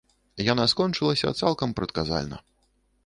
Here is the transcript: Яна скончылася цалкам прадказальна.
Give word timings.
Яна 0.47 0.65
скончылася 0.71 1.35
цалкам 1.43 1.77
прадказальна. 1.81 2.37